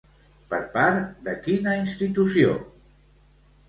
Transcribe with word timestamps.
Per 0.53 0.59
part 0.77 1.13
de 1.29 1.37
quina 1.45 1.77
institució? 1.85 2.61